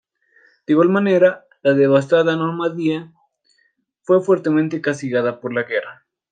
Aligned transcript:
De 0.65 0.73
igual 0.73 0.89
manera, 0.89 1.45
la 1.61 1.75
devastada 1.75 2.35
Normandía 2.35 3.13
fue 4.01 4.19
fuertemente 4.19 4.81
castigada 4.81 5.39
por 5.39 5.53
la 5.53 5.61
guerra. 5.61 6.07